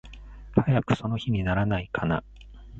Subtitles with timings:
[0.55, 2.23] 早くその日にならないかな。